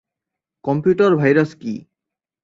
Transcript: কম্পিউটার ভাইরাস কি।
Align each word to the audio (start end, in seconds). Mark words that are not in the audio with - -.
কম্পিউটার 0.65 1.11
ভাইরাস 1.15 1.51
কি। 1.61 1.73